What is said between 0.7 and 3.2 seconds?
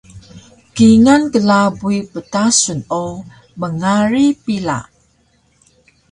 kingal klabuy ptasun o